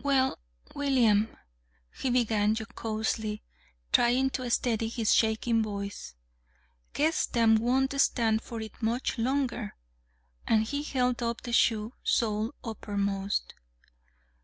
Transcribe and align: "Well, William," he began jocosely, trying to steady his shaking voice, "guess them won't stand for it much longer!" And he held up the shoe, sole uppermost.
"Well, 0.00 0.38
William," 0.76 1.36
he 1.98 2.08
began 2.08 2.54
jocosely, 2.54 3.42
trying 3.90 4.30
to 4.30 4.48
steady 4.48 4.86
his 4.86 5.12
shaking 5.12 5.60
voice, 5.60 6.14
"guess 6.92 7.26
them 7.26 7.56
won't 7.56 8.00
stand 8.00 8.42
for 8.42 8.60
it 8.60 8.80
much 8.80 9.18
longer!" 9.18 9.74
And 10.46 10.62
he 10.62 10.84
held 10.84 11.20
up 11.20 11.40
the 11.40 11.52
shoe, 11.52 11.94
sole 12.04 12.54
uppermost. 12.62 13.56